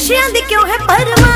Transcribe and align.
ਨਸ਼ਿਆਂ 0.00 0.28
ਦੀ 0.30 0.40
ਕਿਉਂ 0.40 0.66
ਹੈ 0.66 0.76
ਪਰਮਾਰ 0.78 1.29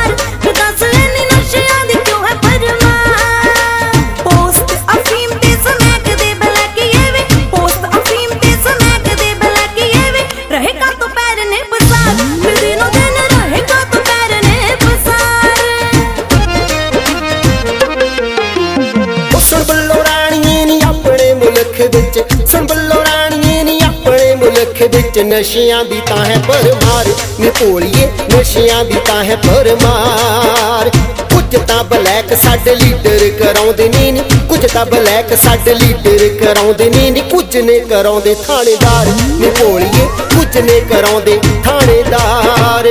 ਵਿੱਚ 24.88 25.18
ਨਸ਼ਿਆਂ 25.18 25.84
ਦੀ 25.84 26.00
ਤਾਂ 26.06 26.24
ਹੈ 26.24 26.36
ਪਰਮਾਰ 26.48 27.08
ਨੀ 27.40 27.50
ਭੋਲੀਏ 27.50 28.08
ਨਸ਼ਿਆਂ 28.30 28.84
ਦੀ 28.84 28.94
ਤਾਂ 29.06 29.24
ਹੈ 29.24 29.36
ਪਰਮਾਰ 29.36 30.90
ਕੁਝ 31.34 31.56
ਤਾਂ 31.68 31.82
ਬਲੈਕ 31.84 32.34
ਸਾਡੇ 32.42 32.74
ਲੀਡਰ 32.74 33.30
ਕਰਾਉਂਦੇ 33.38 33.88
ਨੇ 33.88 34.10
ਨੀ। 34.12 34.20
ਕੁਝ 34.48 34.60
ਤਾਂ 34.66 34.84
ਬਲੈਕ 34.86 35.34
ਸਾਡੇ 35.44 35.74
ਲੀਡਰ 35.74 36.28
ਕਰਾਉਂਦੇ 36.44 36.90
ਨੇ 36.90 37.10
ਨੀ। 37.10 37.20
ਕੁਝ 37.20 37.56
ਨੇ 37.56 37.78
ਕਰਾਉਂਦੇ 37.80 38.34
ਥਾਣੇਦਾਰ। 38.46 39.06
ਨੀ 39.06 39.50
ਭੋਲੀਏ 39.60 40.06
ਕੁਝ 40.36 40.58
ਨੇ 40.58 40.80
ਕਰਾਉਂਦੇ 40.80 41.38
ਥਾਣੇਦਾਰ। 41.64 42.88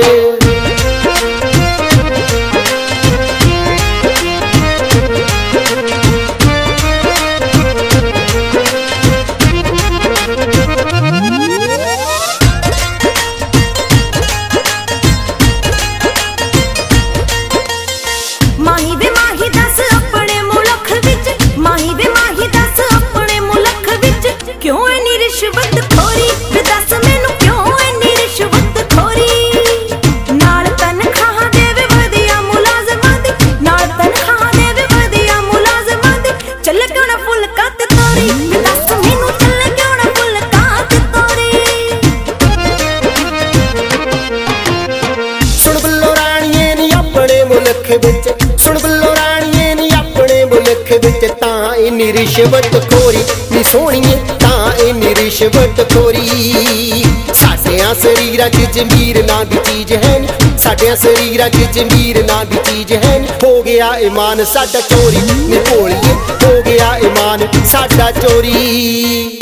ਆਪਣੇ 47.84 47.96
ਮੁਲਕ 47.96 48.06
ਵਿੱਚ। 48.06 48.62
ਸੁਣ 48.62 48.78
ਬੱਲੋ 48.78 49.14
ਰਾਣੀਏ 49.16 49.74
ਨੀ 49.74 49.88
ਆਪਣੇ 49.96 50.44
ਮੁਲਕ 50.44 50.92
ਵਿੱਚ, 51.04 51.32
ਤਾਂ 51.40 51.74
ਇੰਨੀ 51.74 52.12
ਰਿਸ਼ਵਤ 52.12 52.76
ਖੋਰੀ। 52.90 53.18
ਨੀ 53.52 53.62
ਸੋਹਣੀਏ 53.62 54.16
ਤਾਂ 54.40 54.72
ਇੰਨੀ 54.86 55.14
ਰਿਸ਼ਵਤ 55.14 55.80
ਖੋਰੀ। 55.92 57.04
ਸਾਡਿਆਂ 57.34 57.94
ਸਰੀਰਾਂ 57.94 58.48
'ਚ 58.50 58.64
ਜਮੀਰ 58.74 59.22
ਨਾਂ 59.24 59.44
ਦੀ 59.44 59.58
ਚੀਜ਼ 59.66 59.92
ਹੈ 60.04 60.18
ਨੀ। 60.18 60.28
ਸਾਡਿਆਂ 60.58 60.96
ਸਰੀਰਾਂ 60.96 61.50
'ਚ 61.50 61.56
ਜਮੀਰ 61.74 62.24
ਨਾਂ 62.24 62.44
ਦੀ 62.44 62.58
ਚੀਜ਼ 62.66 63.04
ਹੈ 63.04 63.18
ਨੀ। 63.18 63.28
ਹੋ 63.44 63.62
ਗਿਆ 63.62 63.94
ਇਮਾਨ 64.00 64.44
ਸਾਡਾ 64.44 64.80
ਚੋਰੀ। 64.80 65.16
ਨੀ 65.16 65.58
ਭੋਲੀਏ 65.70 66.14
ਹੋ 66.44 66.62
ਗਿਆ 66.62 66.96
ਇਮਾਨ 66.96 67.48
ਸਾਡਾ 67.72 68.10
ਚੋਰੀ। 68.10 69.38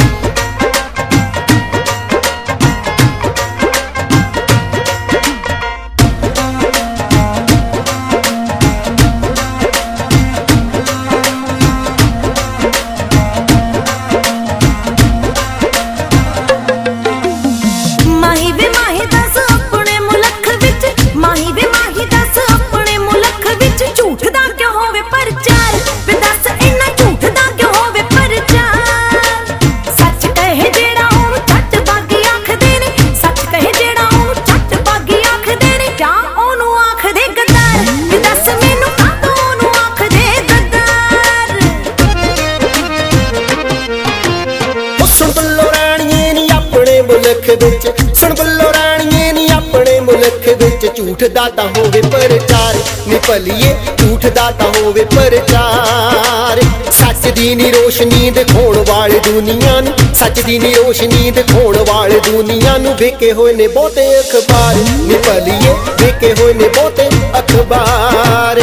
ਮੁਲਕ 47.32 47.64
ਵਿੱਚ। 47.64 48.16
ਸੁਣ 48.20 48.34
ਬੱਲੋ 48.34 48.72
ਰਾਣੀਏ 48.72 49.32
ਨੀ 49.32 49.46
ਆਪਣੇ 49.52 49.98
ਮੁਲਕ 50.00 50.48
ਵਿੱਚ। 50.48 50.86
ਝੂਠ 50.96 51.24
ਦਾ 51.24 51.48
ਤਾਂ 51.48 51.64
ਹੋਵੇ 51.68 52.00
ਪ੍ਰਚਾਰ 52.02 52.74
ਨੀ 53.08 53.18
ਭਲੀਏ 53.28 53.74
ਝੂਠ 53.98 54.26
ਦਾ 54.26 54.50
ਤਾਂ 54.50 54.68
ਹੋਵੇ 54.68 55.04
ਪ੍ਰਚਾਰ। 55.04 56.60
ਸੱਚ 56.92 57.28
ਦੀ 57.28 57.54
ਨੀ 57.54 57.70
ਰੋਸ਼ਨੀ 57.72 58.30
ਦਿਖਾਉਣ 58.30 58.84
ਵਾਲੇ 58.88 59.18
ਦੁਨੀਆ 59.18 59.80
ਨੂੰ, 59.80 59.94
ਸੱਚ 60.14 60.40
ਦੀ 60.40 60.58
ਨੀ 60.58 60.74
ਰੋਸ਼ਨੀ 60.74 61.30
ਦਿਖਾਉਣ 61.30 61.78
ਵਾਲੇ 61.88 62.20
ਦੁਨੀਆ 62.20 62.76
ਨੂੰ। 62.78 62.94
ਵੇਖੇ 62.96 63.32
ਹੋਏ 63.32 63.52
ਨੇ 63.52 63.68
ਬਹੁਤੇ 63.68 64.08
ਅਖਬਾਰ 64.20 64.74
ਨੀ 64.74 65.14
ਭਲੀਏ 65.26 65.74
ਵੇਖੇ 66.02 66.34
ਹੋਏ 66.42 66.54
ਨੇ 66.54 66.68
ਬਹੁਤੇ 66.68 67.08
ਅਖਬਾਰ। 67.38 68.60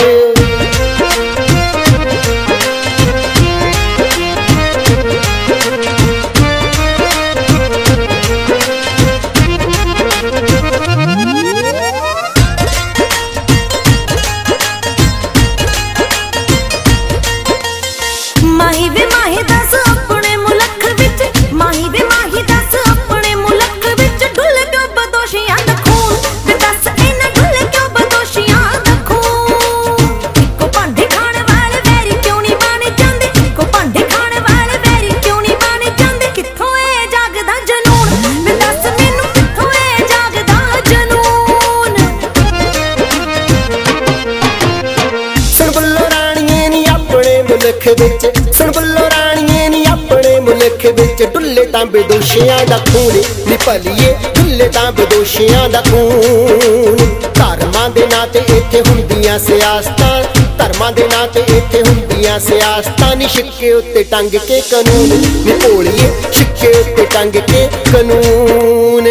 ਵਿੱਚ। 47.99 48.25
ਸੁਣ 48.57 48.71
ਬੱਲੋ 48.71 49.09
ਰਾਣੀਏ 49.09 49.67
ਨੀ 49.69 49.83
ਆਪਣੇ 49.91 50.39
ਮੁਲਕ 50.39 50.85
ਵਿੱਚ। 50.99 51.23
ਡੁੱਲੇ 51.23 51.65
ਤਾਂ 51.65 51.85
ਬੇਦੋਸ਼ੀਆਂ 51.85 52.65
ਦਾ 52.65 52.77
ਖੂਨ 52.91 53.21
ਨੀ 53.47 53.57
ਭਲੀਏ 53.65 54.13
ਡੁੱਲੇ 54.35 54.67
ਤਾਂ 54.67 54.91
ਬੇਦੋਸ਼ੀਆਂ 54.91 55.69
ਦਾ 55.69 55.81
ਖੂਨ 55.81 56.97
ਧਰਮਾਂ 57.35 57.89
ਦੇ 57.89 58.05
ਨਾਂ 58.11 58.25
ਤੇ 58.27 58.39
ਇੱਥੇ 58.57 58.81
ਹੁੰਦੀਆਂ 58.87 59.37
ਸਿਆਸਤਾਂ। 59.39 60.23
ਧਰਮਾਂ 60.59 60.91
ਦੇ 60.91 61.07
ਨਾਂ 61.11 61.27
ਤੇ 61.27 61.43
ਇੱਥੇ 61.57 61.81
ਹੁੰਦੀਆਂ 61.87 62.39
ਸਿਆਸਤਾਂ। 62.39 63.15
ਨੀ 63.15 63.27
ਛਿੱਕੇ 63.27 63.71
ਉੱਤੇ 63.73 64.03
ਟੰਗ 64.03 64.35
ਕੇ 64.47 64.61
ਕਾਨੂੰਨ। 64.71 65.09
ਨੀ 65.45 65.53
ਭੋਲੀਏ 65.63 66.11
ਛਿੱਕੇ 66.33 66.71
ਉੱਤੇ 66.79 67.05
ਟੰਗ 67.13 67.33
ਕੇ 67.51 67.67
ਕਾਨੂੰਨ। 67.91 69.07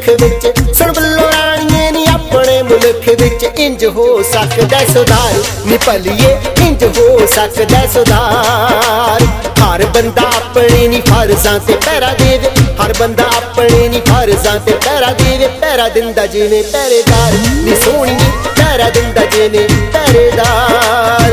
ਮੁਲਕ 0.00 0.22
ਵਿੱਚ। 0.22 0.74
ਸੁਣ 0.78 0.92
ਬੱਲੋ 0.92 1.30
ਰਾਣੀਏ 1.32 1.90
ਨੀ 1.90 2.04
ਆਪਣੇ 2.14 2.60
ਮੁਲਕ 2.62 3.08
ਵਿੱਚ 3.20 3.44
ਇੰਜ 3.44 3.84
ਹੋ 3.86 4.22
ਸਕਦਾ 4.22 4.78
ਸੁਧਾਰ। 4.92 5.34
ਨੀ 5.66 5.78
ਭਲੀਏ 5.86 6.36
ਇੰਜ 6.66 6.84
ਹੋ 6.98 7.26
ਸਕਦਾ 7.34 7.86
ਸੁਧਾਰ। 7.94 9.24
ਹਰ 9.60 9.84
ਬੰਦਾ 9.94 10.22
ਆਪਣੇ 10.36 10.86
ਨੀ 10.88 11.00
ਫਰਜ਼ਾਂ 11.08 11.58
ਤੇ 11.58 11.74
ਪਹਿਰਾ 11.86 12.12
ਦੇਵੇ 12.18 12.50
ਹਰ 12.82 12.92
ਬੰਦਾ 12.98 13.24
ਆਪਣੇ 13.36 13.88
ਨੀ 13.88 14.00
ਫਰਜ਼ਾਂ 14.08 14.58
ਤੇ 14.60 14.72
ਪਹਿਰਾ 14.74 15.12
ਦੇਵੇ 15.12 15.46
ਪਹਿਰਾ 15.60 15.88
ਦਿੰਦਾ 15.88 16.26
ਜਿਵੇਂ 16.26 16.62
ਪਹਿਰੇਦਾਰ 16.72 17.32
ਨੀ 17.64 17.76
ਸੋਹਣੀਏ 17.84 18.30
ਪਹਿਰਾ 18.56 18.90
ਦਿੰਦਾ 18.90 19.24
ਜਿਵੇਂ 19.26 19.68
ਪਹਿਰੇਦਾਰ 19.92 21.32